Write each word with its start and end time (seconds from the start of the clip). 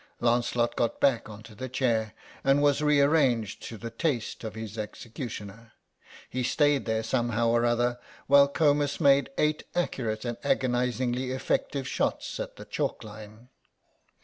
Lancelot 0.19 0.75
got 0.75 0.99
back 0.99 1.29
on 1.29 1.43
to 1.43 1.53
the 1.53 1.69
chair, 1.69 2.13
and 2.43 2.63
was 2.63 2.81
re 2.81 2.99
arranged 2.99 3.61
to 3.67 3.77
the 3.77 3.91
taste 3.91 4.43
of 4.43 4.55
his 4.55 4.75
executioner. 4.75 5.73
He 6.27 6.41
stayed 6.41 6.85
there 6.87 7.03
somehow 7.03 7.49
or 7.49 7.65
other 7.65 7.99
while 8.25 8.47
Comus 8.47 8.99
made 8.99 9.29
eight 9.37 9.61
accurate 9.75 10.25
and 10.25 10.37
agonisingly 10.43 11.29
effective 11.29 11.87
shots 11.87 12.39
at 12.39 12.55
the 12.55 12.65
chalk 12.65 13.03
line. 13.03 13.49